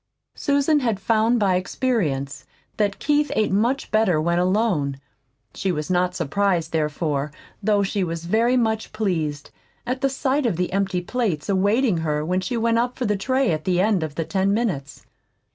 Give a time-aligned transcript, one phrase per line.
[0.33, 4.97] Susan had found by experience that Keith ate much better when alone.
[5.53, 7.31] She was not surprised, therefore,
[7.61, 9.51] though she was very much pleased
[9.85, 13.51] at sight of the empty plates awaiting her when she went up for the tray
[13.51, 15.05] at the end of the ten minutes.